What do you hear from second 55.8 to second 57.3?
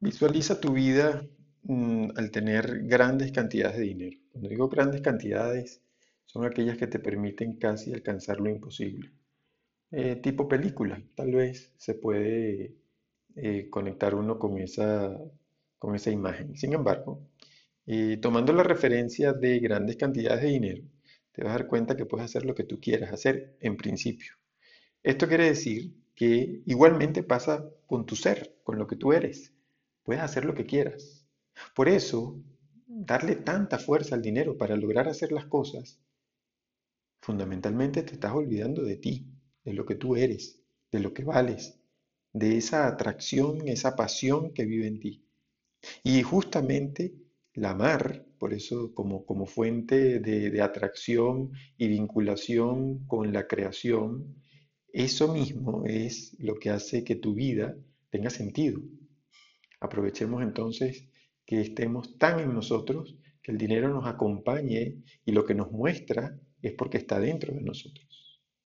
es lo que hace que